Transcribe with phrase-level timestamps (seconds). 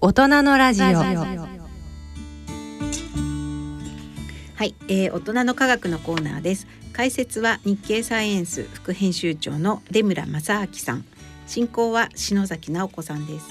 [0.00, 0.84] 大人のラジオ。
[0.84, 0.94] は
[4.64, 6.68] い、えー、大人の科学のコーナーです。
[6.92, 11.04] 解説は日経サイエンス副編集長の出村正明さん。
[11.48, 13.46] 進行は篠崎直子さんです。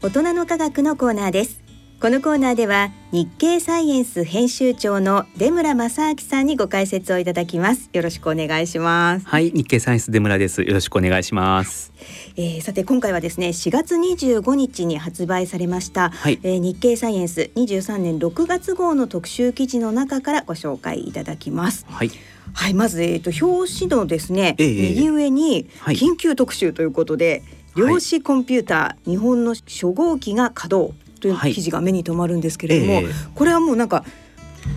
[0.00, 1.59] 大人の科学のコーナーです
[2.00, 7.90] このコーナーでは日経サイエンス編集長の出村正明さんにご解説をいただきます。
[7.92, 9.26] よろしくお願いします。
[9.26, 10.62] はい日経サイエンス出村です。
[10.62, 11.92] よろしくお願いします、
[12.38, 21.84] えー、さて今回はですね4月25日に発売されました、はい、えー、日経サイエンス23年6月号の特集記事の中からご紹介いただきます。
[21.90, 22.10] はい。
[22.54, 27.42] はい、まず、えーと、表紙のですね、えー、右上に緊急特集ということで、
[27.74, 31.30] はい、量子コンピューター、はい、日本の初号機が稼働とい。
[31.30, 33.06] う記事が目に留まるんですけれども、はいえ。
[33.08, 34.04] ー、これはもうなんか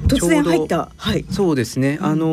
[0.08, 2.26] 突然入った、はい、そうですね、うん、あの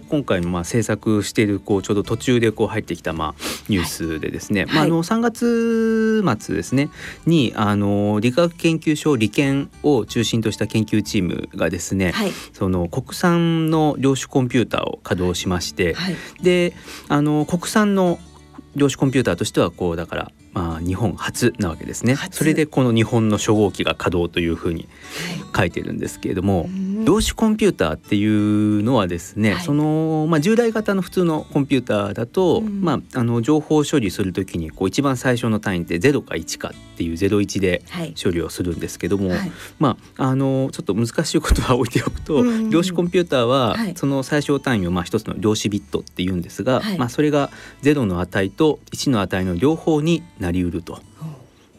[0.00, 6.90] ー、今回のまあ制作しているこうちょうど途中でこう入ってきたまあニュースでですね、はい、まあ、あの3月末ですね
[7.26, 15.94] にあの理学研究所理研を中心とした研究チームがですね、はい、その国産の量子コンピューターを稼働しまして、
[16.42, 16.74] で
[17.08, 18.18] あの国産の
[18.74, 22.16] 量子コンピューターとしてはこうだからまあ、日本初なわけですね。
[22.30, 24.88] それでこの日本の初号機が稼働というふうに
[25.56, 26.70] 書いてるんですけれども、はい、
[27.04, 37.82] 量子コンピューターっていうのはですね、はい、その、まあ、従来型の普通のコンピューターだと、うん、まあ、あの情報を処理するときにこう一番最初の単位って0か1かっていう01で
[38.22, 47.50] 処理をするんですけども、はい、まあ、あのちょっと難しいことは置いておくと、うん、量子コンピューターはその最小単位をまあ一つの量子ビットっていうんですが、まあ、それが
[47.82, 51.00] 0の値と1の値の両方になりうると。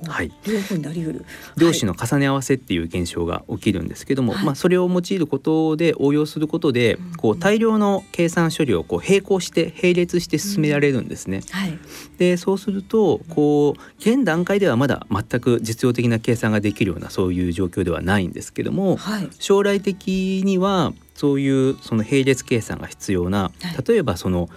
[0.08, 1.26] はい、両方になりうる。
[1.58, 11.42] 量子の重ね合わせっていう現象が起きるんですけども、はい、まあ、それを用いることで応用することで、こう大量の計算処理をこう並行して並列して進められるんですね。
[11.52, 11.78] はい、
[12.18, 23.52] でそうするとこう現段階ではまだ全く実用的な計算ができるようなそういう状況ではないんですけども、はい、将来的にはそういうその並列計算が必要な
[23.88, 24.50] 例えばその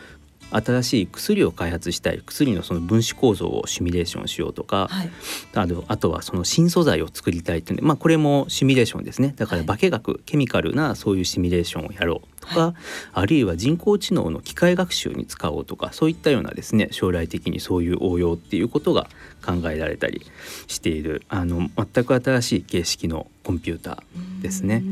[0.50, 5.10] 新しい薬を開発したい薬のその分子構造をシミュレーションしようとか、はい、
[5.54, 9.34] あとあとはその新素材を作りたいっていうまあ、これもシミュレーションですね。
[9.36, 12.74] だから化学、はい、ケミカルなそういうシミュレーションをやろうとか、はい、
[13.12, 19.08] あるいは人工知能の機械学習に使おうとかそういったようなですね将来的にそういう応用っていうことが
[19.44, 20.26] 考えられたり
[20.66, 24.82] しているあの全く新しい形式のコンピューターですね。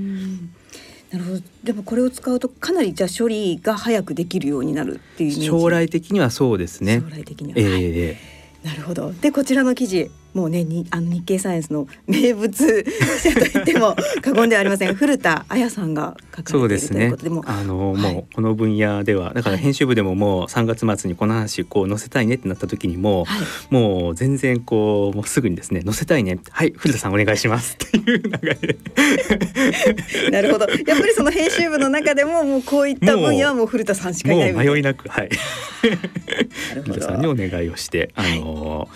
[1.14, 1.41] なるほど。
[1.62, 7.02] でもこれを使うとかなりじゃ処理が早くできるようになるっていう将来的にはそうですね。
[7.08, 8.16] 将来的には、えー、はい、
[8.64, 9.12] なるほど。
[9.12, 12.52] でこちらの記事もうねにあの日経サイエンスの名物
[13.22, 14.94] 者と言っても過言ではありません。
[14.94, 23.40] 古田彩さんが書かれているということでもあの、はい、もうこの分野ではだから編集部でももう3月末にこの話こう載せたいねってなった時にも、はい、
[23.70, 26.38] もう全然こうもうすぐにですね載せたいね。
[26.50, 27.74] はい古田さんお願いします。
[27.74, 28.54] っていう流れ。
[28.54, 28.76] で
[30.30, 30.66] なるほど。
[30.66, 35.28] やっぱりその編集部の中でももうこういった分野はもう古田さんしかいない迷いなくはい。
[36.84, 38.88] 古田さんにお願いをしてあの、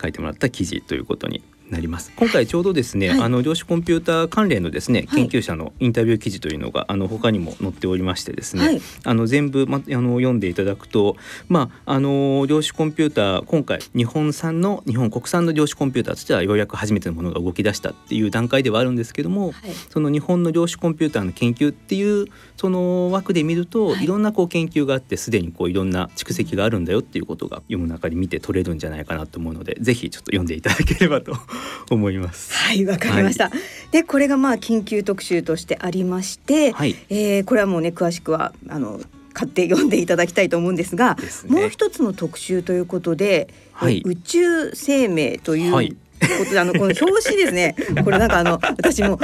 [0.00, 2.12] 書いてもらった記事ということになります。
[2.16, 11.16] 今回ちょうどですね、はい、あの量子コンピューター関連のですね、研究者のインタビュー記事というのがあの他にも載っておりましてですね、はい、あの全部、ま、あの読んでいただくと、
[11.48, 31.34] まあ、あの量子コンピューター今回日本産の日本国産の量子コンピューターとしてはようやく初めてのものが動き出したっていう段階ではあるんですけども、はい、その日本の量子コンピューターの研究っていうその枠で見ると、い、ろんなこう研究があってすでにこういろんな蓄積があるんだよっていうことが世の中に見て取れるんじゃないかなと思うのでぜひちょっと読んでいただければと
[31.90, 32.52] 思います。
[32.52, 33.52] はいわかりました、はい、
[33.92, 39.00] でこれがまあ緊急特集としてありまして、はい、えー、これはもうね詳しくはあの
[39.32, 45.96] 買って読んでいただきたいと思うんですが、ね、もう一つの特集ということで、はい、宇宙生命という、はい。
[46.20, 47.76] ことであのこの表紙ですね。
[48.04, 49.20] これなんかあの私も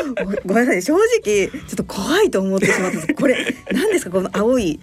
[0.47, 3.37] ごめんなさい正直ちょっと怖いと思ってしまったこれ
[3.73, 4.11] 何ですか？
[4.13, 4.79] この青い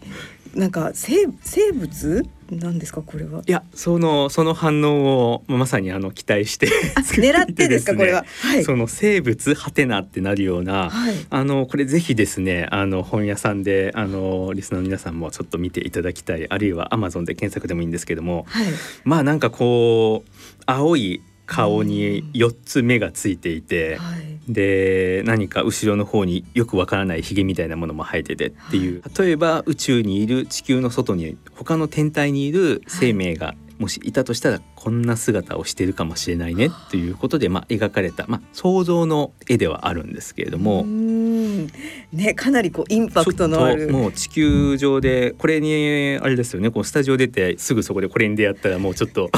[0.56, 2.26] なんか生生物？
[2.52, 3.42] なんですかこれは？
[3.48, 6.68] いやそのその反応をまさにあの期待して
[6.98, 8.26] 狙ってですか これは？
[8.42, 18.68] はい、その生物はてなってなるような、はい、あのこれぜひですねあの本屋さんであのリスナーの皆さんもちょっと見ていただきたいあるいはアマゾンで検索でもいいんですけども、はい、
[19.06, 20.30] まあなんかこう
[20.66, 28.98] 青い顔に4つ目がついていて、はい、で何か後ろの方によくわからないひげみたいなものも生えててってい。
[28.98, 40.86] う、はい、例えば宇宙にいる地球の外に他の天体にいる生命がもしいたとしたらこんな姿をしているかもしれないねということで、まあ、描かれた、まあ、想像の絵ではあるんですけれども
[42.14, 43.90] ねかなりこうインパクトのある。
[43.90, 46.72] もう地球上でこれにあれですよね。
[46.72, 49.30] こうスタジオ出てすぐそこでこれに出会ったらもうちょっと。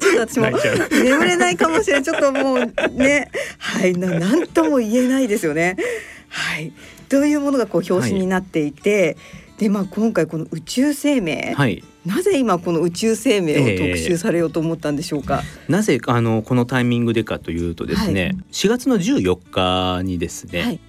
[0.00, 0.46] ちょっと私も
[0.90, 2.58] 眠れないかもしれないちょっともう
[2.96, 3.30] ね。
[3.58, 3.92] はい。
[3.94, 5.76] ななんとも言えないですよね。
[6.28, 6.72] はい。
[7.08, 9.16] というものがこう表紙になっていて、はい
[9.62, 15.42] でまあ今回この宇宙生命、はい、なぜ今この宇宙生命を特集されようと思ったんでしょうか？
[15.44, 20.80] えー、なぜあのこのタイミングでかというとですね、はい、4月の14日にですね、はい、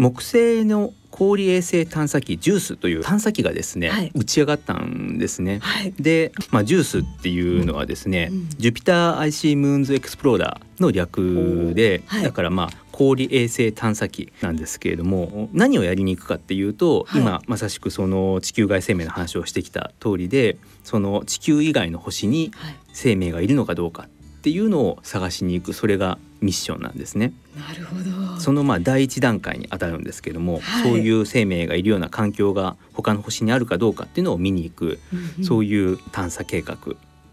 [0.00, 5.58] 木星の氷衛星探査機 JUICE という探査機がですね、はい、打ち上がったんですね。
[5.60, 10.40] はい、で、まあ JUICE っていうのはですね、うん、ジュピター IC ムーンズエクスプロー。
[10.40, 22.50] ラーの略で、はい、だからまあ氷衛星探査機なんですけれども何をやりに行くかっていうと、はい、今まさしくその地球外生命の話をしてきた通りでその地球以外の星に
[22.92, 24.08] 生命がいるのかどうか
[24.40, 27.34] っていうのを探しに行くそれがミッションなんですね。
[27.54, 28.40] なるほど。
[28.40, 36.78] そのまあ第一段階に当たるんですけども、はい、そういう生命がいるような環境が他の星にあるかどうかっていうのを見に行く、うんうん、そういう探査計画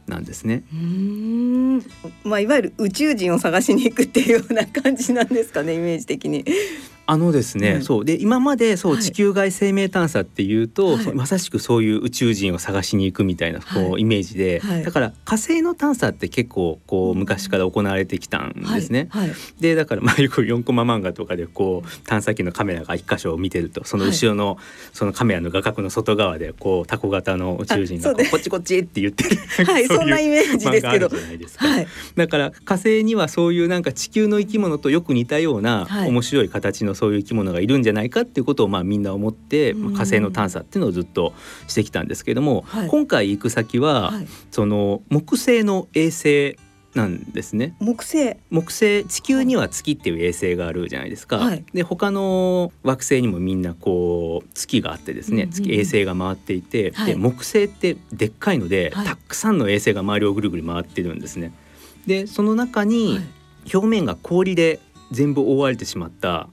[0.05, 0.63] なんですね。
[0.73, 1.77] うん
[2.25, 6.43] まあいわゆる宇宙人を探しに行くっていうような感じなんですかねイメージ的に。
[7.09, 8.05] あのですね、うん、そう。
[8.05, 19.09] で今までそう、地球外生命探査っていうと、はい、まさしくそういう宇宙人を探しに行くみたいなこう、イメージで、はい、だから火星の探査って結構こう昔から行われてきたんですね。
[19.59, 24.57] でだからまあよく4コマ漫画とかでこう探査機のカメラが一箇所を見てるとその後ろの、
[24.91, 31.09] そのカメラの画角の外側でこうタコ型の宇宙人がこっちこっちって言ってるはい そんなイメージですけど。
[32.15, 41.33] だから火星にはそういうなんか地球の生き物とよく似たような面白い形のそういう生き物がいるんじゃないかっていうことをまあみんな思って、まあ、火星の探査っていうのをずっと
[41.67, 46.57] してきたんですけども、はい、今回行く先は、はい、その木星の衛星
[46.95, 47.75] なんですね。
[47.79, 48.37] 木星。
[48.49, 61.53] 木星地球には月っていう衛星があるじゃないですか、はい、で他の惑星にもみんなこう月があってですね、うんうん、月衛星が回っていて、はい、で木星ってでっかいので、はい、たくさんの衛星が周りをぐるぐる回ってるんですね。
[62.07, 63.19] でその中に
[63.71, 64.79] 表面が氷で
[65.11, 66.49] 全部覆われてしまった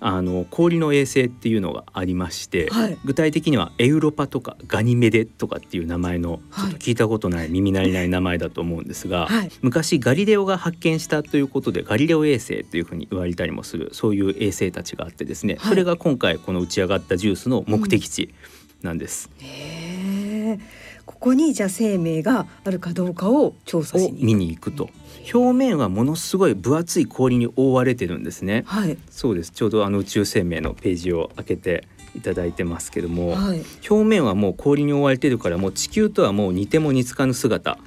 [0.00, 18.34] あの氷の衛星っていうのがありまして、はい、具体的にはエウロパとかガニメデとかっていう名前のちょっと聞いたことない、耳慣れない名前だと思うんですが、はい、昔ガリレオが発見したということでガリレオ衛星というふうに言われたりもするそういう衛星たちがあってですね、はい、それが今回この打ち上がったジュースの目的地
[18.82, 19.30] なんです。
[19.40, 20.58] うん、へ
[21.06, 24.90] ここにじゃあ生命があるかどうかを調査しに見に行くと。
[25.32, 28.64] 表面はものすごい分厚い氷に覆われてるんですね。
[28.66, 29.52] はい、そうです。
[29.52, 37.78] ちょうどあの宇宙生命のページを開けていただいてますけども、はい、表面はもう氷に覆われてるからもう地球とはもう似ても似つかぬ姿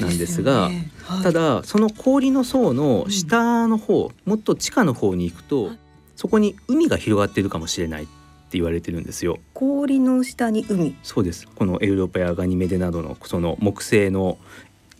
[0.00, 0.90] なんですが、ね。
[1.02, 5.72] はい、ただその氷の層の下の方、うん、もっと地下の方に行くと
[6.14, 8.08] そこに海が広がっているかもしれない
[8.52, 9.38] 言われてるんですよ。
[9.54, 10.96] 氷の下に海。
[11.02, 11.46] そうです。
[11.48, 14.38] このエウロパやガニメデなどのその木星の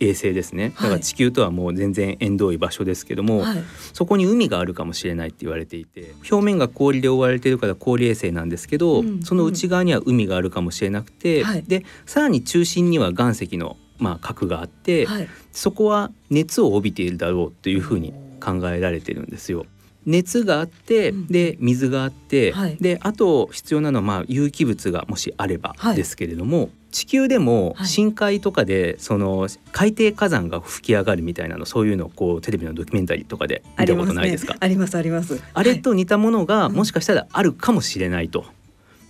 [0.00, 3.58] 衛星ですねだから地球とはもう全然縁遠い場所ですけども、はい、
[3.92, 19.64] そこに海があるかもしれないって言われていて表面が氷で覆われてるから氷衛星なんですけど、うん、その内側には海があるかもしれなくて、はい、でさらに中心には岩石のまあ核があって、はい、そこは熱を帯びているだろうというふうに考えられてるんですよ。
[20.06, 34.56] 熱があって、うん、で水があって、はい、であと必要なのはまあ有機物がもしあればですけれども、はい、地球でも深海とかでその海底火山が吹き上がるみたいなのそういうのをこうテレビのドキュメンタリーとかで見たことないですか？
[34.60, 38.44] ありますありますあれと似たものがもしかしたらあるかもしれないと、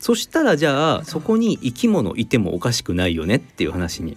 [0.01, 4.17] そしたらじゃあそこに生き物いてもおかしくないよねっていう話に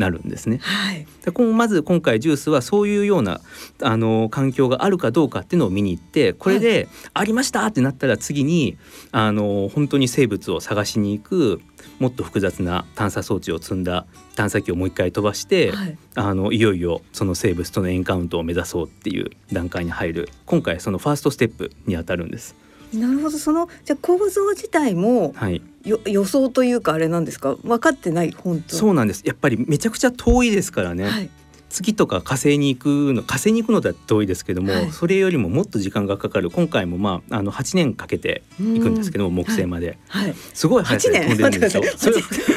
[0.00, 0.58] なるんですね。
[0.62, 3.40] はい、でこのまず今回ジュースはそういうような
[3.82, 8.78] あの環境があるかどうかっていうのを見に行ってこれでありましたってなったら次に
[9.12, 11.60] あの本当に生物を探しに行く
[11.98, 20.30] もっと複雑な探査装置を積んだ探査機をもう一回飛ばして、はい、あのいよいよその生物とのエンカウントを目指そうっていう段階に入る。
[20.46, 22.56] 今回そのファーストステップにあたるんです。
[22.94, 23.38] なるほど。
[23.38, 27.54] そのじゃ構造自体も、はい、よ予想というかあれなんですか？
[27.56, 28.76] 分かってない本当。
[28.76, 29.22] そうなんです。
[29.24, 31.30] やっぱりめちゃくちゃ遠いですからね、はい、
[31.70, 36.50] 月とか火星に行くの火星に行くのだって遠いですけども、はい、それよりももっと時間がかかる。
[36.50, 41.82] 今回もまああの8年かけて行くんですけども木星まで、はい、すごい速さで飛んでるんですよ。
[41.82, 42.12] 8,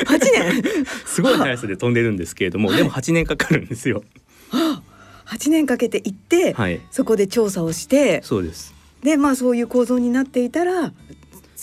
[0.05, 0.19] 8
[0.73, 0.85] 年？
[1.05, 4.03] すごい速さで飛んでるんですけれども、でも8年かかるんですよ。
[5.25, 6.55] 8年かけて行って、
[6.91, 8.73] そこで調査をしてそうです。
[9.01, 10.93] でまあそういう構造になっていたら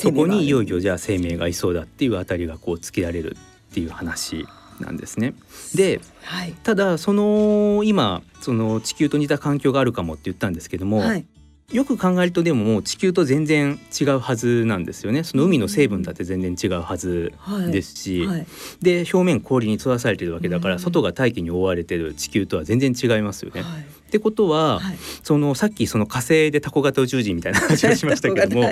[0.00, 3.36] そこにいよいよじゃあ生命がいそうだっていうあたりがこうつけられる
[3.70, 4.46] っていう話
[4.80, 5.34] なんですね。
[5.74, 11.26] で、はい、ただその今その地球と似た環境があるかもって言ったんですけども、はい、
[11.72, 15.22] よく考えるとでももう地球と全然違うはずなんですよね。
[15.22, 17.32] その海の成分だって全然違うはず
[17.70, 18.46] ですし、はいはい、
[18.80, 23.62] で表面氷に閉ざされてるわけだから、外が大気に覆われてる地球とは全然違いますよね。
[24.10, 24.80] はい、ってことは、
[25.22, 28.68] そのさっきその火星でタコ型宇宙人みたいな話をしましたけども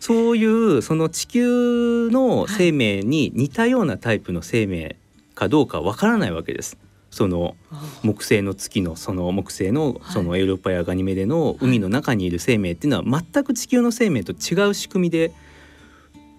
[0.00, 4.96] そういうその地球の生命に似たようなタイプの生命
[5.34, 6.76] かどうかわからないわけです。
[7.10, 7.54] その
[8.02, 15.30] 木星の月のその木星のそのエウロパやガニメデの海の中にいる生命っていうのは全く地球の生命と違う仕組みで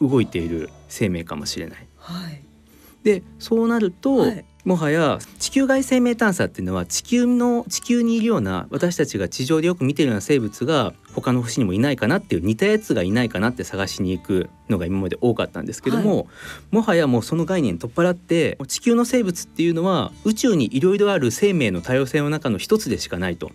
[0.01, 1.87] 動いている生命かもしれない。
[1.97, 2.41] はい、
[3.03, 16.25] でそうなると、はい、もはや地球外生命探査っていうのは地球の地球にいるような私たちが地上でよく見てるような生物が他の星にもいないかなっていう似たやつがいないかなって探しに行くのが今まで多かったんですけども、はい、
[16.71, 23.51] もはやもうその概念取っ払って地球の生物っていうのは宇宙にいろいろある生命の多様性の中の一つでしかないと。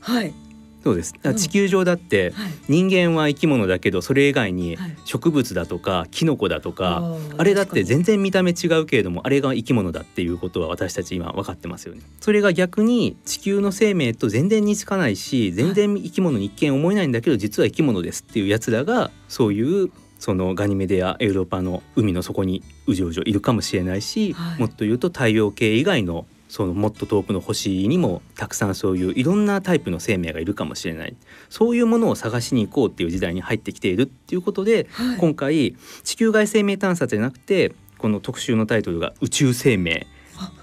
[0.00, 0.34] はい
[0.82, 1.14] そうです。
[1.36, 2.32] 地球上だって
[2.68, 12.02] 人間は生き物だけどそれ以外に植物だとかキノコだとかあれだって全然見た目違うけれどもあれが生き物だっていうことは私たち今分かってますよね。
[12.20, 31.16] それが逆に地球の生命と全然似つかないし全然生き物に一見思えないんだけど実は生き物ですっていうやつらがそういうそのガニメデやエウロパの海の底にうじょうじょいるかもしれないし、はい、もっと言うと太陽系以外のそのもっと遠くの星にもたくさんそういういろんなタイプの生命がいるかもしれない。
[31.48, 40.06] そういうものを探しに行こうっていう時代に入ってきているっていうことで、はい、今回地球外生命探査じゃなくてこの特集のタイトルが宇宙生命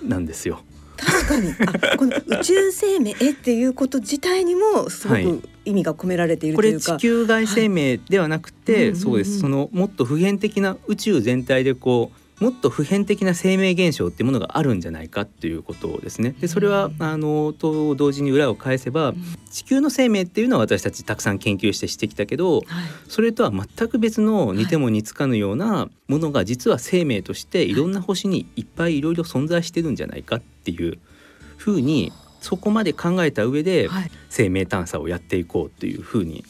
[0.03, 0.61] なんですよ。
[0.95, 1.53] 確かに。
[1.53, 9.39] あこの宇宙生命っていうこと自体にもすごく意味が込められているというか、はい、これ地球外生命ではなくて、はい、そうです。
[9.39, 16.35] そのもっと普遍的な宇宙全体でこうもっと普遍的な生命現象っていうものがあるんじゃないかっていうことですね。
[16.39, 19.13] でそれはあのと同時に裏を返せば、
[19.51, 22.63] 地球の生命っていうのは私たちたくさん研究してしてきたけど、
[23.07, 30.97] それとは全く別の似ても似つかぬようなものが実は生命としていろんな星にいっぱいいろいろ存在してるんじゃないかっていう
[31.57, 33.89] ふうにそこまで考えた上で
[34.29, 36.45] 生命探査をやっていこうというふうに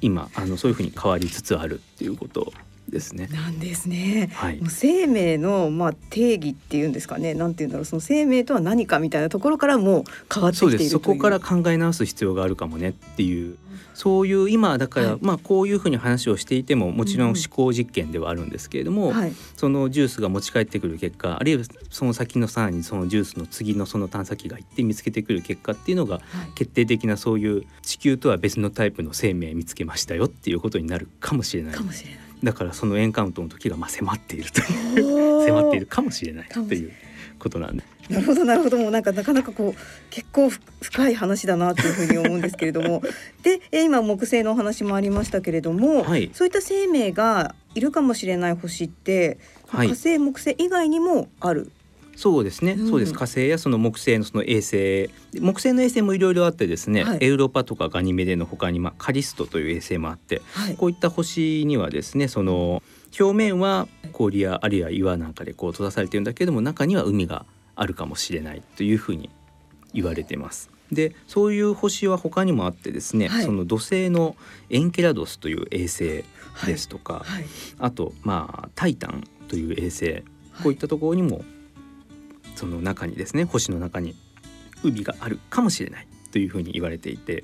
[0.00, 2.52] 今あのそういうふうに変わりつつあるっていうこと
[2.94, 3.28] ですね。
[3.30, 4.30] なんですね。
[4.32, 7.34] はい、もう生命のまあ定義っていうんですかね。
[7.34, 7.84] なんていうんだろう。
[7.84, 13.56] その生命とは何かみたいなところからも変わってきているそこから考え直す必要があるかもねっていう。
[13.94, 26.20] そういう今だから、はい、まあこういうふうに話をしていてももちろん思考実験ではあるんですけれども、うんはい、そのジュースが持ち帰ってくる結果あるいはその先のさらにそのジュースの次のその探査機が行って見つけてくる結果っていうのが、
[26.54, 31.74] 決定的なそういう地球とは別のタイプの生命見つけましたよっていうことになるかもしれない。
[31.74, 32.23] かもしれない。
[32.44, 36.92] だからそのエンカウントの時がまあ迫っているという迫っているかもしれないという
[37.38, 37.82] ことなんで。
[38.08, 38.76] なるほどなるほど。
[38.76, 43.02] もうなんかなかなかこう結構深い話だなというふうに思うんですけれども。
[43.42, 51.72] で今木星のお話もありましたけれども、はい、そういった生命がいるかもしれない星って、はい、火星木星以外にもある
[52.16, 53.12] そうですね、うん、そうです。
[53.12, 55.10] 火星やその木星のその衛星。
[55.40, 62.82] 木星の衛星もいろいろあってですね、はい、エウロパとかガニメデの他に、まあ、カリストという衛星もあって、はい、こういった星にはですねその
[63.18, 69.30] 表面は氷やあるいは岩なんかでこう閉ざされてるんだけども中には海があるかもしれないというふうに
[69.92, 70.70] 言われてます。
[70.92, 74.36] でそういう星は他にもあってですね、はい、その土星の
[74.70, 76.24] エンケラドスという衛星
[76.66, 77.24] ですとか、
[77.78, 80.22] あとまあタイタンという衛星
[80.62, 81.42] こういったところにも
[82.54, 84.14] その中にですね星の中に
[84.82, 87.42] 海があるかもしれないというふうに言われていて。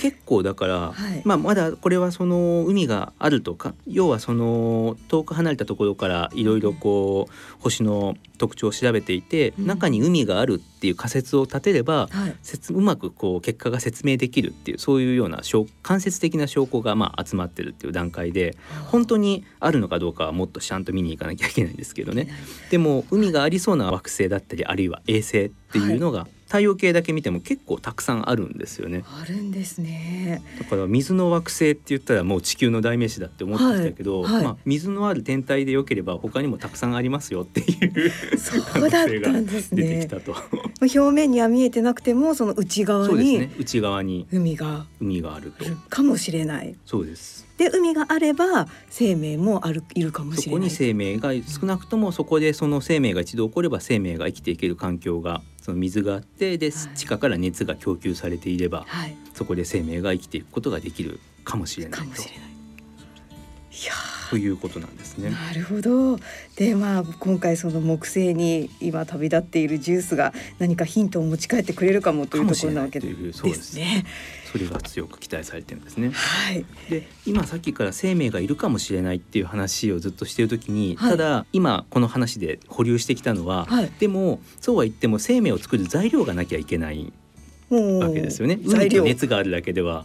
[0.00, 12.34] 結構だから、はい、まあ、まだこれはその海があるとか要はその遠く離れたところからいろいろこう星の特徴を調べていて、うん、中に海があるっていう仮説を立てれば、はい、
[12.70, 15.42] うまくこう結果が説明できるっていうそういうような
[15.84, 18.56] 間接的な証拠がまあ集まってるっていう段階で
[18.88, 22.26] 本当にあるのかどうかはもっとちゃんと見に行かなきゃいけないんですけどね。
[22.70, 29.04] でも海がありそうな惑星だったりあるいは衛星っていうのが、はい太陽系だけ見ても結構たくさんあるんですよね。
[29.06, 30.42] あるんですね。
[30.58, 39.80] だから水の惑星って言ったらもう地球の代名詞だって思ってきたけど、はいはい、まあ水のある天体で良ければ他にもたくさんありますよっていうそうだったんですね。
[39.82, 40.36] 出てきたと。
[40.80, 46.74] 表面には見えてなくてもその内側に、ね、内側に海が海があるとかもしれない。
[46.86, 47.46] そうです。
[47.58, 50.44] で海があれば生命もあるいるかもしれない。
[50.44, 62.06] そこに生命が少なくともそこでその生命が一度起これば生命が生きていける環境がその水があってで、地下から熱が供給されていれば、はい、そこで生命が生きていくことができるかもしれないと。
[62.06, 62.14] いや
[64.30, 65.30] ということなんですね。
[65.30, 66.18] なるほど。
[66.56, 73.08] でまあ今回その木星に今旅立っているジュースが何かヒントを持ち帰ってくれるかもというところなわけで
[73.54, 74.04] すね。
[74.50, 76.10] それが強く期待されてるんですね。
[76.12, 76.64] はい。
[76.90, 87.12] で今さっきから生命がいるかもしれないっていう話をずっとしている時に、はい、ただ今この話で保留してきたのは、はい、でもそうは言っても生命を作る材料がなきゃいけない
[87.70, 88.58] わけですよね。
[88.64, 90.04] 海と熱があるだけでは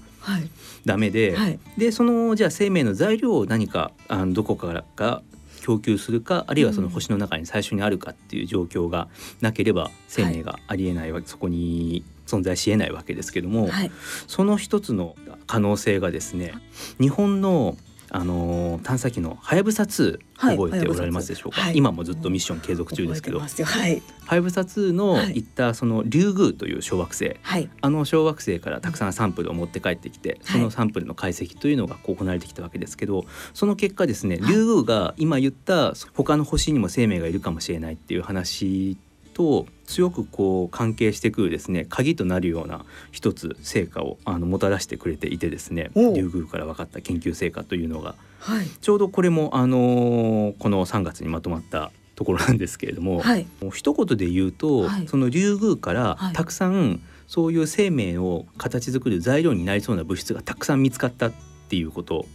[0.85, 5.21] ダメで、はい、でそのじゃあ生命の材料を何かあのどこからか
[5.61, 9.09] 供給するかあるいはその星の中に最初にあるかっていう状況が
[9.41, 13.91] なければ生命がありえないわけ、はい、そこに存在しえないわけですけども、はい、
[14.27, 15.15] その一つの
[15.45, 16.53] 可能性がですね
[16.99, 17.75] 日本の
[18.09, 23.39] あの探査機のはやぶさ2覚えておられますでしょうか、はい、今もずっとミッション継続中ですけど。
[23.39, 23.45] は
[24.35, 38.97] やぶさ2の行ったそのリュウグウという小惑星、はい、あの小惑星からたくさんサンプルを持って帰ってきて、そのサンプルの解析というのが行われてきたわけですけどその結果ですねリュウグウが今言った他の星にも生命がいるかもしれないっていう話
[39.37, 61.31] と強くこう関係してくるですね鍵となるような一つ成果をあのもたらしてくれていてですねリュウグウから分かった研究成果というのが、はい、ちょうどこれも、あのー、この3月にまとまったところなんですけれども、はい、もう一言で言うと、はい、そのリュウグウからたくさんそういう生命を形作る材料になりそうな物質がたくさん見つかったっ
[61.69, 62.25] ていうこと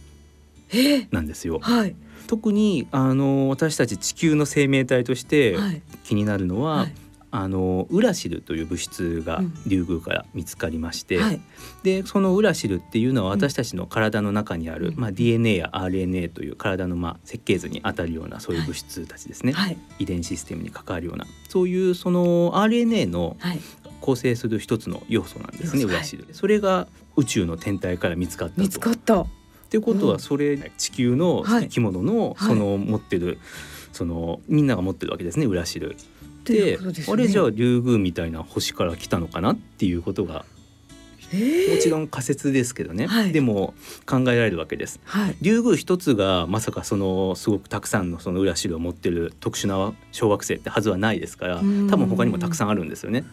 [1.11, 1.59] なんですよ。
[1.59, 1.95] はい、
[2.27, 5.57] 特にあの私たち地球の生命体として
[6.03, 6.93] 気になるのは、はい、
[7.35, 11.41] あのウラシルという物質がリュウグウから見つかりまして、うんはい、
[11.81, 23.35] でそのウラシルっていうのは私たちの体の中にある、うん、まあ、DNA や RNA という体のまあ設計図にあたるようなそういう物質たちですね、はい、遺伝システムに関わるようなそういうその RNA の
[23.99, 26.27] 構成する一つの要素なんですね、ウラシル。
[26.33, 28.61] それが宇宙の天体から見つかったと。
[28.61, 29.25] 見つかった
[29.73, 33.39] ってことはそれ、地球の生き物のその持ってる、
[33.91, 35.95] そのみんなが持ってるわけですねウラシル。
[36.43, 40.45] で、ね、あれじゃあリュウグウみたいな星から来たのかなっていうことが
[41.31, 43.73] もちろん仮説ですけどね、はい、でも
[44.05, 44.99] 考えられるわけです。
[45.05, 53.23] はい、リュウグウ一つがまさかそのすごくたくさんのその裏汁を持ってる特殊な小惑星ってはずはないですから多分他にもたくさんあるんですよね。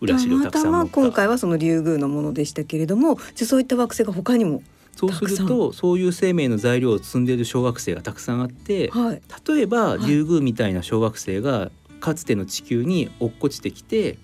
[0.00, 4.62] 裏汁をたくさん今回はそのリュウグウのものでしたけれどもじゃそういった惑星が他にも
[4.96, 14.18] そうするとそういう生命の材料を積んでいる小惑星がたくさんあって、はい、例えばリュウグウみたいな小惑星がかつての地球に落っこちてきて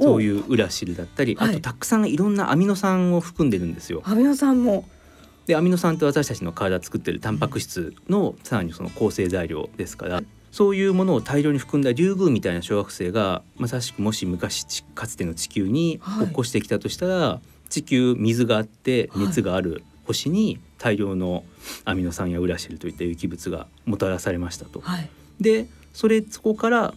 [0.00, 4.02] そういうウラシルだったり、あとたくさんいろんなアミノ酸を含んでるんですよ。
[4.04, 4.88] アミノ酸も。
[5.46, 21.44] でアミノ酸って私たちの体作ってるタンパク質のさらにその構成材料ですから、そういうものを大量に含んだリュウグウみたいな小惑星がまさしくもし昔かつての地球に落っこしてきたとしたら、はい、地球水があって熱がある星に大量の
[21.84, 24.80] アミノ酸やウラシルといった有機物がもたらされましたと。
[24.80, 26.94] はい、でそれそこから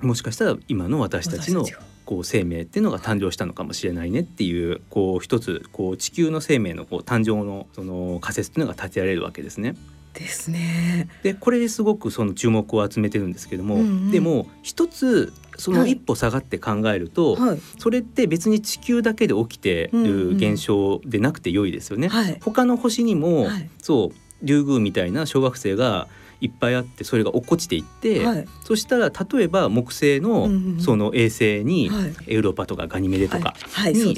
[0.00, 1.64] もしかしたら今の私たちの
[2.04, 9.76] こう生命っていうのが誕生したのかもしれないねっていうこう一つこう地球の生命のこう誕生のその仮説っていうのが立てられるわけですね。
[10.14, 11.08] ですね。
[11.22, 22.08] でこれですごくその注目を集めてるんですけども、うんうん、でも一つその一歩下がって考えると、はい、それって別に地球だけで起きてる現象でなくて良いですよね。
[22.08, 26.08] はい、他の星にも、はい、そうリュウグウみたいな小惑星が
[26.44, 31.90] いっぱいあってそれが落っこちていって、はい、そしたら例えば木星のその衛星に、
[32.26, 33.54] エウロパとかガニメデとか
[33.92, 34.16] に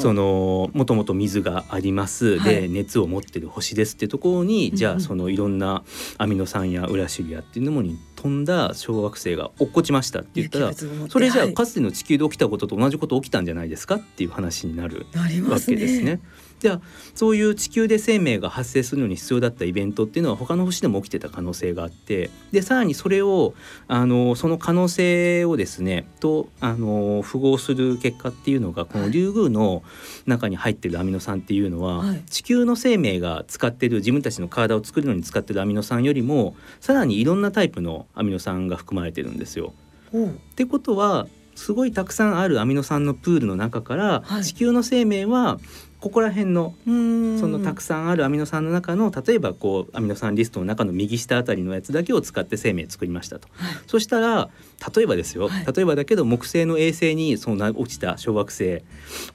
[0.00, 0.70] その。
[0.72, 5.82] もともと水があります、で熱を持ってる星ですってところに、じゃあそのいろんな
[6.18, 15.06] アミノ酸やウラシリアっていうのに飛んだ小惑星が落っこちましたって言ったらそれじゃあかつての地球で起きたことと同じこと起きたんじゃないですかっていう話になる
[15.48, 16.20] わけですね。
[16.60, 16.80] じゃあ
[17.14, 23.54] そういう地球で生命が発生するのに必要だったイベントっていうのは他の星でも起きてた可能性があってでさらにそれを
[23.86, 29.82] あのその可能性をですねとあの符合する結果っていうのがこのリュウグウの
[30.26, 39.72] 中に入ってるアミノ酸っていうのは、はい、地球の生命が使ってる自分たちの体を作るのに使ってるアミノ酸よりもさらにいろんなタイプのアミノ酸が含まれてるんですよ。
[40.12, 45.58] ってことはすごいたくさんあるアミノ酸のプールの中から、地球の生命は
[46.00, 54.48] ここら辺のそのたくさんあるアミノ酸の中の例えばこうアミノ酸リストの中の右下あたりのやつだけを使って生命作りましたと、はい、そしたら
[54.94, 58.82] 例えばですよ、はい、例えばだけど木星の衛星にその落ちた小惑星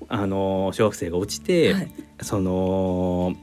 [0.07, 3.35] あの小惑星が落ちて、はい、その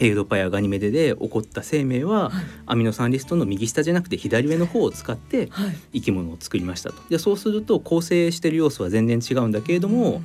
[0.00, 5.50] エウロパやガニメデで起こった生命は、はい、アミノ酸リストの右下じゃなくて左上の方を使って
[5.92, 6.96] 生き物を作りましたと。
[7.10, 10.22] でそうすると構成してる要素は全然違うんだけれども、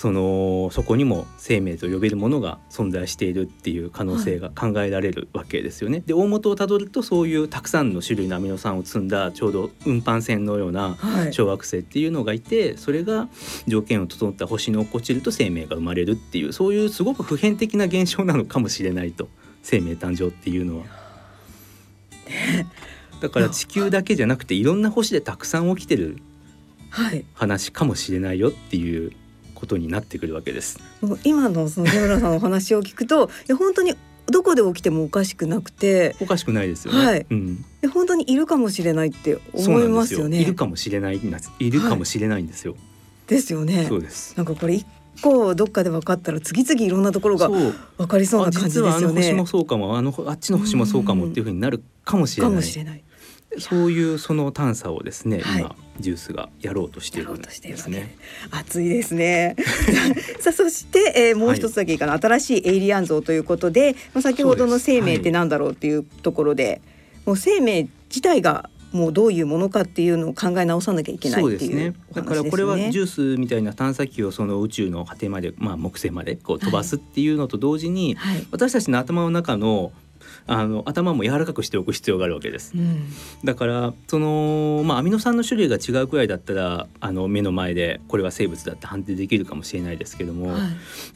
[0.00, 5.98] そのそこにも生命と呼べるものが存在しているっていう可能性が考えられるわけですよね。
[5.98, 10.96] はい、で大元をたどるとそういうたくさんの種類のアミノ酸を積んだちょうど運搬船のような
[11.32, 13.28] 小惑星っていうのがいて、はい、それが
[13.66, 19.28] 条件を整った星に落っこちると生命が生まれるっていうそういうすごく普遍的な現象なのかもしれないと
[19.62, 20.86] 生命誕生っていうのは。
[23.20, 26.16] だから地球だけじゃなくていろんな星でたくさん起きてる
[27.34, 29.12] 話かもしれないよっていう
[29.60, 30.80] ことになってくるわけです。
[31.24, 33.94] 今のその出村さんのお話を聞くと、いや本当に
[34.26, 37.04] どこで起きてもおかしくなくて、おかしくないですよね。
[37.04, 37.26] はい。
[37.28, 40.40] うん、で本当にいるかもしれないって思いますよね。
[40.40, 41.20] いるかもしれない
[41.58, 42.72] いるかもしれないんですよ。
[42.72, 42.80] はい、
[43.28, 43.86] ですよね。
[43.86, 44.34] そうです。
[44.36, 44.86] なんかこれ一
[45.20, 47.74] 個どっかで分かったら次々いろんなところが分
[48.08, 48.92] かりそうな感じですよね。
[48.96, 52.52] あの星もそうかも、あのあっちの星もそうかもっていうふうになるかもしれない。
[52.52, 53.02] かもしれない。
[53.58, 58.16] そういうその探査をですね、はい、今ジュースがやろうとしているんですね。
[58.50, 59.56] 熱いですね。
[60.38, 66.80] さあそして、えー、もう一つだけいいかな、はい、新しいエイリアン像ということで、まあ先ほどの生命ってなんだろうっていうところで、はい、
[67.26, 79.92] もう生命自体がもうどういうものかっていうのを考え直さなきゃいけないっていう、ね、だからこれはジュースみたいな探査機をその宇宙の果てまで、まあ、木星までこう飛ばすっていうのと同時に、はい、私たちの頭の中の
[80.46, 83.08] あの頭も柔らかくしておく必要があるわけです、うん、
[83.44, 90.58] だからその、まあ、アミノ酸の種類が違うくらいだったらあの目の前でこれは生物だって判定できるかもしれないですけども、は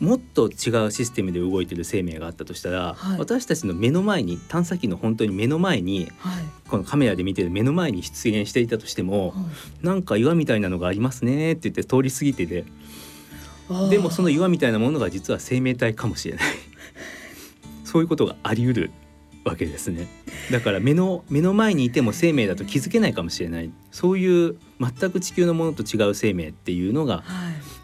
[0.00, 9.34] い、もっと違うシステムで動いてる生命があったとしたら、はい、私たちの目の前に探査機の本当に目の前に、はい、このカメラで見てる目の前に出現していたとしても、は
[9.82, 12.64] い、なんか岩みたいなのがありますねって言って通り過ぎてて
[13.90, 16.44] でもその岩みたいなものが実は生命体かもしれない。
[17.94, 18.90] そういうことがあり得る
[19.44, 20.06] わけですね。
[20.50, 27.22] だから目の目の前にいても生命だと気づけないかもしれないそういう全く地球のものと違う生命っていうのが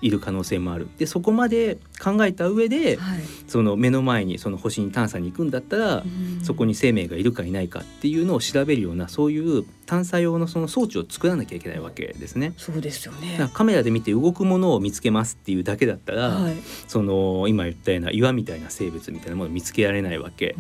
[0.03, 0.88] いる可能性もある。
[0.99, 6.03] でそこまで考えた上で、はい、その目の前にその星に探査に行くんだったら、
[6.42, 12.55] そこに生命がいるかいないかっていうのを調べるようなそういう探査用のその装置を作らなきゃいけないわけですね。
[12.57, 13.51] そうですよね。
[13.53, 16.57] カメラで見て動くものを見つけますっていうだけだったら、はい、
[16.88, 20.57] その今言ったような岩みたいな生物みたいなものを見つけられないわけ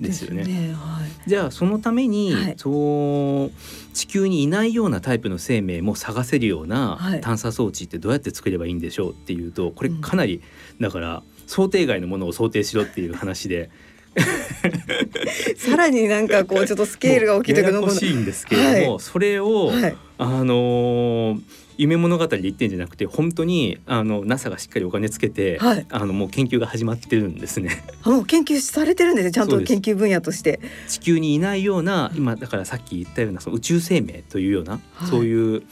[0.00, 0.44] ですよね。
[0.44, 10.42] ねはい、じゃあそのために、そう地球にいないようなタイプの生命も探せるような探査装置ってどうやって作ればいいんでしょうっていうとこれかなり
[10.80, 13.70] だから想定外のものを想定しろっていう話で。
[15.56, 21.40] さらになんかこうちょっとスケールが大きいというかややこしいんですけれども、はい、それを、はい、あのー
[21.76, 27.82] 夢物語で言ってんじゃなくて本当にあの NASA がしっかりお金つけて、はい、あのもう研究が始まってるんですね。
[28.04, 30.60] もう研究されてるんですねちゃんと研究分野として。
[30.88, 35.62] 地球にいないような今だからさっき言ったようなその宇宙生命というような、はい、そういう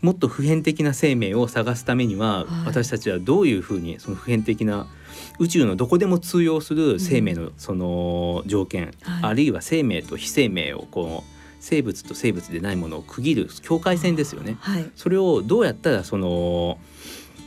[0.00, 4.86] もっと普遍的な生命を探すためには、はい、私たちはどういうふうにその普遍的な
[5.38, 16.78] 宇宙のどこでも通用する生命のその条件、うん、あるいは生命と非生命をこう生物と生物でないものを区切る境界線ですよね、はい、それをどうやったらその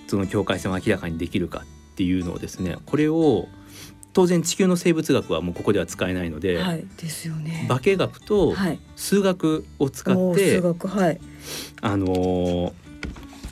[0.08, 3.48] その境界線を明らかにできるかっていうのをですねこれを
[4.14, 7.66] 当然地球の生物学はもうここでは使えないので、はい、ですよね。
[7.70, 8.54] 化学と
[8.98, 11.20] 数学を使って、はい、
[11.82, 12.74] あの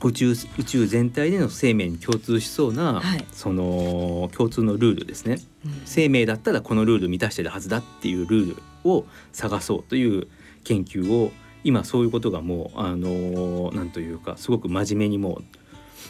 [0.03, 10.27] 宇宙宇宙全体での生命に共通しそうな、はい、その共通のルールですね、うん、生命だったらこのルール満たしてるはずだっていうルールを探そうという
[10.63, 11.31] 研究を
[11.63, 15.43] 今そういうことがもうあのなんというかすごく真面目にもう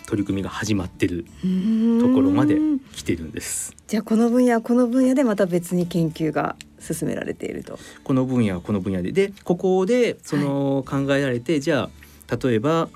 [0.06, 2.58] 取り組みが始まってるところまで
[2.94, 3.76] 来てるんです。
[3.88, 7.78] じゃあこの分野この分野でまた別に研究が進められていると。
[8.04, 9.12] この分野はこの分野で。
[9.12, 11.90] でここでその考えられて、はい、じゃ
[12.28, 12.90] あ例えば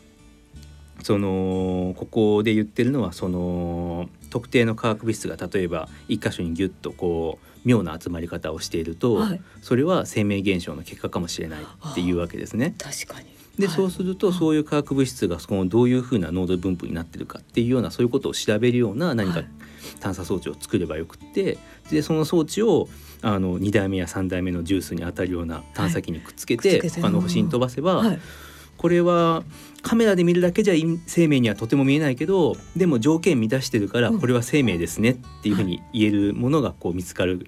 [1.01, 12.75] そのここで言ってるのはその特定の化学物質が例えば一箇所にギュッとこう妙な集まり方をしていると、はい、それは生命現象の結果かもしれないっていうわけですね。
[12.77, 13.27] 確かに。
[13.57, 19.43] で、はい、そうするとそういう化学物質がそのどういうふうな濃度分布になってるかっていうようなそういうことを調べるような何か
[19.99, 21.57] 探査装置を作ればよくって
[21.91, 22.89] でその装置を
[23.21, 28.19] あの2代目や3代目のジュースに当たるような探査機にくっつけて,、はい、他の星に飛ばせば、はい、
[28.77, 29.43] これは
[29.83, 30.73] カメラで見るだけじゃ
[31.05, 37.47] 生命にはとても見えないけどでも条件満たしてるからこれは生命ですねっていうふうに言えるものがこう見つかる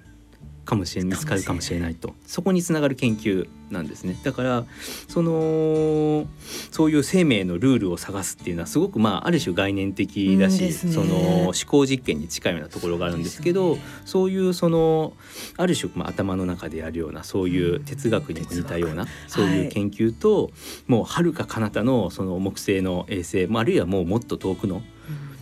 [0.66, 2.14] かもしれ見つかるかもしれないと。
[2.26, 4.18] そこにつながる研究なんですね。
[4.22, 4.64] だから
[5.08, 6.26] その
[6.70, 15.14] そういう生命のルールを探すっていうのはすごくまあある種概念的だし、ね、その思考実験に近いようなところがあるんですけど、ね、そういうその
[15.56, 20.52] ある種まあ頭の中でやるようなそういう哲学に似たような、そういう研究と、はい、
[20.88, 24.82] もうはるか彼方のその木星の衛星、あ、あるいはもうもっと遠くの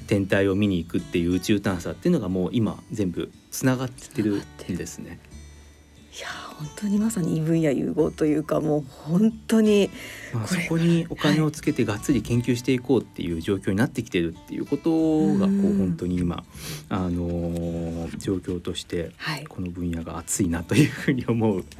[0.06, 5.20] 天体を見に行くっていう宇宙探査っていうのがもう今全部つながってるんですね。
[6.16, 9.90] いや本当にまさに異分野融合というかもう本当に
[10.32, 14.90] まあ、そこにお金をつけてがっつり研究していこうっていう状況になってきてるっていうこと
[15.38, 16.44] がこう本当に今、
[16.88, 19.12] あのー、状況として
[19.48, 21.64] この分野が熱いなというふうに思う。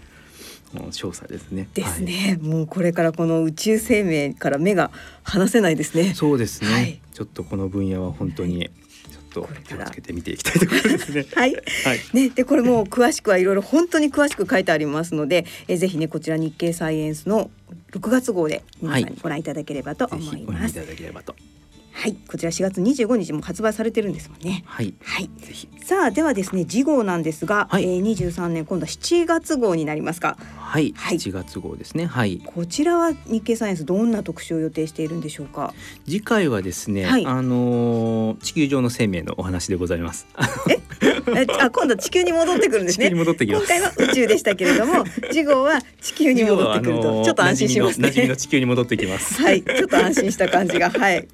[0.90, 1.68] 調査ですね。
[1.74, 4.90] ですね、はい、もうこれからこの宇宙生命から目が
[5.22, 6.14] 離せないですね。
[6.14, 6.68] そうですね。
[6.68, 8.70] はい、ちょっとこの分野は本当に
[9.34, 11.26] と気をつけて見ていきたいところですね。
[11.34, 17.50] はい、はい、ねでこれも詳しくはいろいろ本当に詳しく書いてありますので、えぜひねこちら日経サイエンスの
[17.92, 20.78] 6月号で皆さんにご覧いただければと思います。
[20.78, 21.34] はい、いただければと。
[21.94, 24.64] はい、こちら4月25日も発売されてるんですもんね。
[24.66, 24.92] はい。
[25.02, 25.30] はい。
[25.38, 25.68] ぜひ。
[25.82, 30.36] さあ、ではですね、次号なんですが、はい、えー、23年今度は7月号になりますか。
[30.58, 30.92] はい。
[30.96, 32.04] はい、7月号ですね。
[32.04, 32.42] はい。
[32.44, 35.72] こちらは日経サイエンスどんな特集を予定しているんでしょうか。
[36.04, 40.26] 次回はですね、はい、あのー、地球上の生命のお話でございます。
[40.68, 40.83] え？
[41.60, 43.10] あ今度地球に戻ってくるんですね。
[43.10, 48.08] 戻ってき今回は宇宙でしたけれども、 次号は地球に戻ってくると、ちょっと安心しますね。
[48.08, 49.40] 馴染みの地球に戻ってきます。
[49.42, 51.26] はい、ちょっと安心した感じが、はい。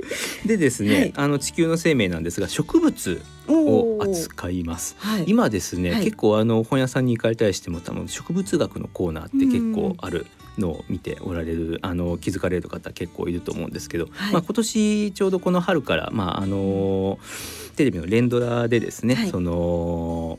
[0.47, 4.97] でですね、はい、あの地球の生命なんですが、植物を扱います。
[4.99, 10.27] はい、今ですね、はい、結構あの本屋さんに行かれたりしても、多分植物学のコーナーって結構ある。
[10.59, 17.19] のを見ておられるあの気づかれる方結構いると思うんですけど、はい、まあ、今年ちょうどこの春から、まあ、あの
[17.77, 20.39] テレビの連ドラでですね、はい、その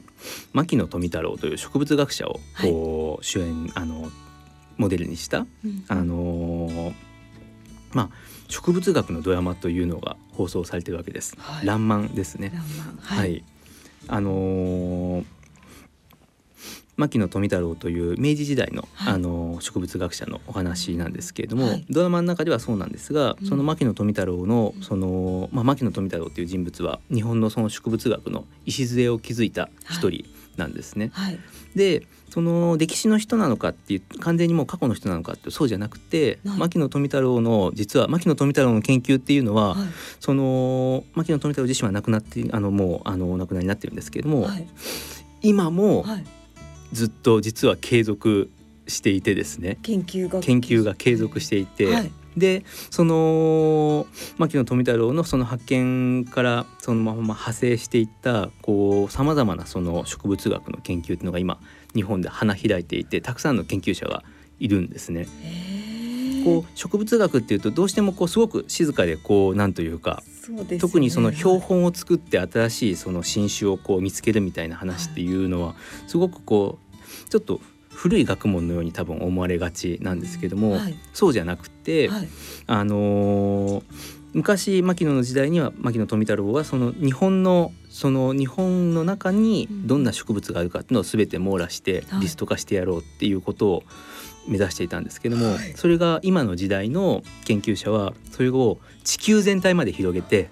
[0.53, 4.09] 牧野富太郎という植物学者をこう、主演あの
[4.77, 6.93] モデルにした、うん、あの
[7.93, 8.09] まあ
[8.47, 11.35] 植物学のドラマというのが放送されてるわけです。
[11.39, 12.51] はい、ですね。
[12.99, 13.43] はい、はい、
[14.07, 15.25] あのー
[17.01, 30.25] 牧野富太郎という明治時代のはい、あの植物学者のお話なんですけれども、はい、ドラマの中ではそうなんですが、その牧野富太郎のその、まあ、牧野富太郎という人物は日本のその植物学の礎を築いた一人
[30.57, 31.09] なんですね。
[31.13, 31.39] はい、
[31.75, 39.75] でその歴史の人なのかっていう完全にもう過去の人なのかってそうじゃなくて、牧野富太郎の実は牧野富太郎の研究っていうのは、
[40.19, 44.47] その牧野富太郎自身は亡くなってあのもうあのお亡くなりになってるんですけれども、
[45.41, 46.05] 今も、
[46.91, 48.51] ずっと実は継続
[48.87, 49.77] していてですね。
[49.83, 54.05] 研究が研究が継続していて、はい、でその
[54.37, 61.59] 牧野富太郎のその発見からそのまま派生していったこうさまざまなその植物学の研究っていうのが今
[61.93, 64.23] 日本で花開いていてたくさんの研究者が
[64.59, 65.27] いるんですね。
[66.43, 75.75] こう植物学っていうとどうしてもこうすごく静かでこうなんというかね、特にその標本を作って新しいその新種をこう見つけるみたいな話っていうのは
[76.07, 76.80] すごくこう
[77.29, 82.27] ちょっと古い学問のように多分思われがちなんですけども、はい、そうじゃなくて、はい、
[82.67, 83.83] あのー、
[84.33, 93.83] 昔牧野の時代には牧野富太郎はその日本のその日本の中にどんな植物があるかっていうのを全て網羅してリスト化してやろうっていうことを
[94.47, 100.49] 目指していたんですけども、はい、それが今の時代の研究者はそれを地球全体まで広げて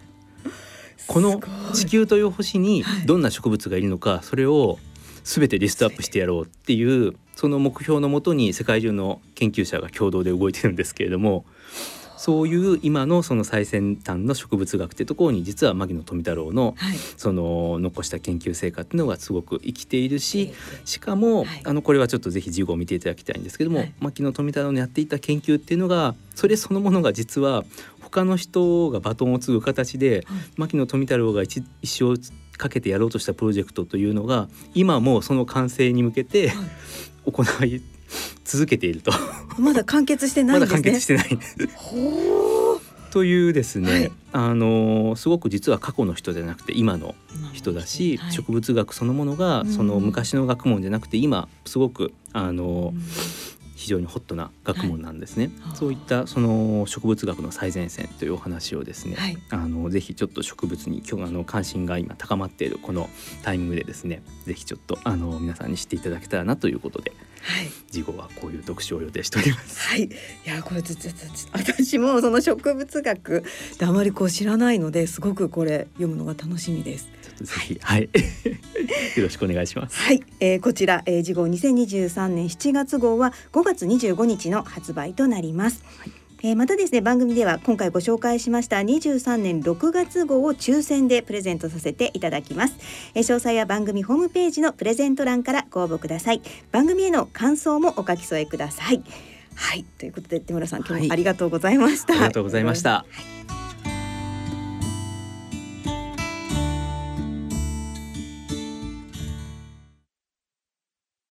[1.08, 1.42] この
[1.74, 4.78] 地球という星にどんな植物がいるのかそれを
[5.24, 11.46] 全てリストアップしてやろうっていうその目標のもとに世界中の研究者が共同で動いてるんですけれども
[12.20, 16.76] そういう今のその最先端の植物学っていうところに実は牧野富太郎の
[17.16, 20.54] その残した研究成果っていうのがすごく生きているし
[20.84, 27.64] しかもあのこれはちょっとぜひ事後を見ていただきたいんですけども牧野富太郎のやっていた研究っていうのがそれそのものが実は
[28.02, 30.26] 他の人がバトンを継ぐ形で
[30.58, 32.22] 牧野富太郎が一一生
[32.60, 36.52] かけてやろうとしたプロジェクトというのが今もその完成に向けて
[37.26, 37.82] 行い
[38.44, 39.12] 続けていると。
[39.58, 40.78] まだ完結してないんですね。
[40.78, 41.40] まだ完結してない。
[43.12, 47.16] というですね、はい、あのすごく実は過去の人じゃなくて今の
[47.54, 53.02] 人だし、はい、植物学そのものがその昔の学問じゃなくて今すごくあの、うん
[53.80, 63.10] 非常にホットな学問なんですね、はい、そういったその植物学の最前線というお話をですね、はい、あのぜひちょっと植物に今日あの関心が今高まっているこの
[63.42, 69.88] タイミングでですねぜひちょっとあの皆さんに知っていただけたらなということで、はい、次号はこういう読書を予定しております。
[69.88, 70.10] はい、い
[70.46, 73.44] やこれ私もその植物学
[73.78, 77.08] であまりこう知らないのですごくこれ読むのが楽しみです。
[77.42, 78.10] ぜひはい、
[79.16, 79.98] よろしくお願いします。
[79.98, 85.84] はい、えー、こちら、えー、次号2023年7月号は5月25日の発売となります。
[86.00, 92.76] はいえー、またですね番組では今回ご紹介しました23年6月号を抽選でプレゼントさせていただきます、
[93.14, 96.42] えー、詳細は番組ホームページのプレゼント欄からご応募ください。
[96.72, 99.04] 番組への感想もお書き添えください。
[99.56, 99.84] はい。
[99.98, 103.69] ということで手村さん今日もありがとうございました、はい、ありがとうございました、はい